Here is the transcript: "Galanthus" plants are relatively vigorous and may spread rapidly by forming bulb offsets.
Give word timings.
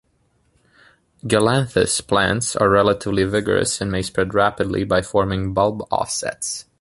"Galanthus" 1.27 2.01
plants 2.01 2.55
are 2.55 2.69
relatively 2.71 3.23
vigorous 3.23 3.81
and 3.81 3.91
may 3.91 4.01
spread 4.01 4.33
rapidly 4.33 4.83
by 4.83 5.03
forming 5.03 5.53
bulb 5.53 5.83
offsets. 5.91 6.65